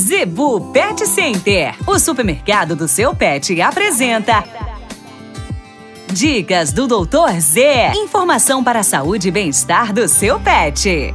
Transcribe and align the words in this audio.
Zebu 0.00 0.72
Pet 0.72 1.06
Center, 1.06 1.74
o 1.86 1.98
supermercado 1.98 2.74
do 2.74 2.88
seu 2.88 3.14
pet, 3.14 3.60
apresenta. 3.60 4.42
Dicas 6.10 6.72
do 6.72 6.86
Doutor 6.86 7.38
Z. 7.38 7.92
Informação 7.94 8.64
para 8.64 8.80
a 8.80 8.82
saúde 8.82 9.28
e 9.28 9.30
bem-estar 9.30 9.92
do 9.92 10.08
seu 10.08 10.40
pet. 10.40 11.14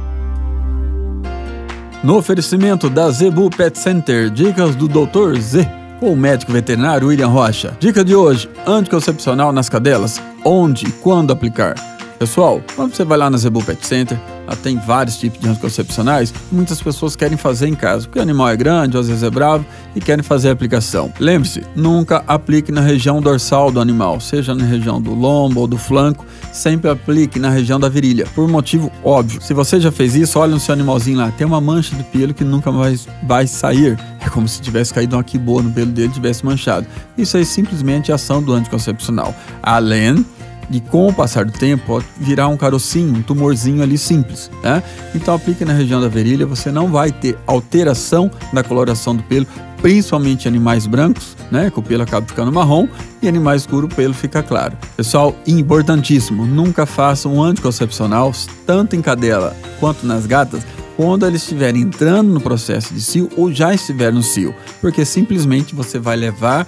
No 2.04 2.16
oferecimento 2.16 2.88
da 2.88 3.10
Zebu 3.10 3.50
Pet 3.50 3.76
Center, 3.76 4.30
dicas 4.30 4.76
do 4.76 4.86
Doutor 4.86 5.36
Z, 5.36 5.68
com 5.98 6.12
o 6.12 6.16
médico 6.16 6.52
veterinário 6.52 7.08
William 7.08 7.26
Rocha. 7.26 7.76
Dica 7.80 8.04
de 8.04 8.14
hoje: 8.14 8.48
anticoncepcional 8.64 9.52
nas 9.52 9.68
cadelas. 9.68 10.22
Onde 10.44 10.86
e 10.86 10.92
quando 10.92 11.32
aplicar? 11.32 11.74
Pessoal, 12.20 12.62
quando 12.76 12.94
você 12.94 13.04
vai 13.04 13.18
lá 13.18 13.28
na 13.28 13.36
Zebu 13.36 13.64
Pet 13.64 13.84
Center, 13.84 14.16
tem 14.54 14.78
vários 14.78 15.16
tipos 15.16 15.40
de 15.40 15.48
anticoncepcionais 15.48 16.32
muitas 16.52 16.80
pessoas 16.80 17.16
querem 17.16 17.36
fazer 17.36 17.66
em 17.66 17.74
casa, 17.74 18.06
porque 18.06 18.18
o 18.18 18.22
animal 18.22 18.48
é 18.48 18.56
grande, 18.56 18.96
às 18.96 19.08
vezes 19.08 19.22
é 19.22 19.30
bravo 19.30 19.64
e 19.94 20.00
querem 20.00 20.22
fazer 20.22 20.50
a 20.50 20.52
aplicação. 20.52 21.12
Lembre-se, 21.18 21.62
nunca 21.74 22.22
aplique 22.26 22.70
na 22.70 22.80
região 22.80 23.20
dorsal 23.20 23.70
do 23.70 23.80
animal, 23.80 24.20
seja 24.20 24.54
na 24.54 24.64
região 24.64 25.00
do 25.00 25.14
lombo 25.14 25.60
ou 25.60 25.66
do 25.66 25.78
flanco, 25.78 26.24
sempre 26.52 26.90
aplique 26.90 27.38
na 27.38 27.50
região 27.50 27.80
da 27.80 27.88
virilha, 27.88 28.26
por 28.34 28.44
um 28.44 28.50
motivo 28.50 28.90
óbvio. 29.02 29.40
Se 29.40 29.54
você 29.54 29.80
já 29.80 29.90
fez 29.90 30.14
isso, 30.14 30.38
olha 30.38 30.52
no 30.52 30.60
seu 30.60 30.72
animalzinho 30.72 31.18
lá, 31.18 31.30
tem 31.30 31.46
uma 31.46 31.60
mancha 31.60 31.94
de 31.96 32.02
pelo 32.04 32.34
que 32.34 32.44
nunca 32.44 32.70
mais 32.70 33.08
vai 33.22 33.46
sair. 33.46 33.98
É 34.20 34.28
como 34.28 34.48
se 34.48 34.60
tivesse 34.60 34.92
caído 34.92 35.16
uma 35.16 35.24
quiboa 35.24 35.62
no 35.62 35.70
pelo 35.70 35.90
dele 35.90 36.08
tivesse 36.08 36.44
manchado. 36.44 36.86
Isso 37.16 37.36
aí 37.36 37.44
simplesmente 37.44 38.10
é 38.10 38.14
ação 38.14 38.42
do 38.42 38.52
anticoncepcional. 38.52 39.34
Além 39.62 40.24
e 40.70 40.80
com 40.80 41.08
o 41.08 41.12
passar 41.12 41.44
do 41.44 41.52
tempo 41.52 41.84
pode 41.86 42.06
virar 42.18 42.48
um 42.48 42.56
carocinho, 42.56 43.14
um 43.14 43.22
tumorzinho 43.22 43.82
ali 43.82 43.96
simples. 43.96 44.50
Né? 44.62 44.82
Então 45.14 45.34
aplique 45.34 45.64
na 45.64 45.72
região 45.72 46.00
da 46.00 46.08
virilha, 46.08 46.46
você 46.46 46.70
não 46.70 46.88
vai 46.88 47.12
ter 47.12 47.38
alteração 47.46 48.30
na 48.52 48.62
coloração 48.62 49.14
do 49.14 49.22
pelo, 49.22 49.46
principalmente 49.80 50.48
animais 50.48 50.86
brancos, 50.86 51.36
né, 51.50 51.70
que 51.70 51.78
o 51.78 51.82
pelo 51.82 52.02
acaba 52.02 52.26
ficando 52.26 52.50
marrom, 52.52 52.88
e 53.22 53.28
animais 53.28 53.62
escuros 53.62 53.92
o 53.92 53.94
pelo 53.94 54.14
fica 54.14 54.42
claro. 54.42 54.76
Pessoal, 54.96 55.34
importantíssimo, 55.46 56.44
nunca 56.44 56.86
façam 56.86 57.34
um 57.34 57.42
anticoncepcional, 57.42 58.32
tanto 58.66 58.96
em 58.96 59.02
cadela 59.02 59.56
quanto 59.78 60.06
nas 60.06 60.26
gatas, 60.26 60.66
quando 60.96 61.26
eles 61.26 61.42
estiverem 61.42 61.82
entrando 61.82 62.32
no 62.32 62.40
processo 62.40 62.94
de 62.94 63.00
cio 63.00 63.28
ou 63.36 63.52
já 63.52 63.74
estiver 63.74 64.12
no 64.12 64.22
cio, 64.22 64.54
porque 64.80 65.04
simplesmente 65.04 65.74
você 65.74 65.98
vai 65.98 66.16
levar 66.16 66.66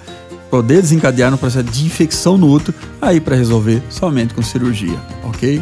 poder 0.49 0.81
desencadear 0.81 1.31
no 1.31 1.37
processo 1.37 1.65
de 1.65 1.85
infecção 1.85 2.37
no 2.37 2.49
útero, 2.49 2.73
aí 3.01 3.19
para 3.19 3.35
resolver 3.35 3.81
somente 3.89 4.33
com 4.33 4.41
cirurgia, 4.41 4.99
ok? 5.23 5.61